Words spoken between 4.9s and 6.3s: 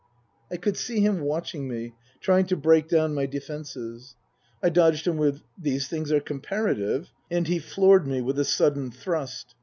him with," These things are